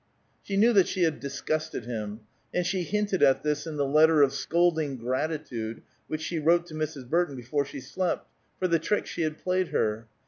[0.41, 4.23] She knew that she had disgusted him; and she hinted at this in the letter
[4.23, 7.07] of scolding gratitude which she wrote to Mrs.
[7.07, 8.27] Burton before she slept,
[8.57, 10.07] for the trick she had played her.